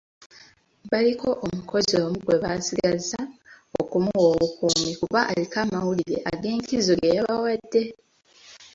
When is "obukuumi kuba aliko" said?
4.33-5.55